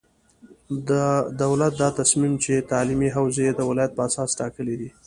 [0.89, 0.91] د
[1.43, 4.89] دولت دا تصمیم چې تعلیمي حوزې یې د ولایت په اساس ټاکلې دي،